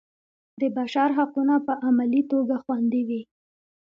د 0.59 0.61
بشر 0.77 1.09
حقونه 1.17 1.55
په 1.67 1.73
عملي 1.87 2.21
توګه 2.31 2.55
خوندي 2.63 3.01
وي. 3.07 3.21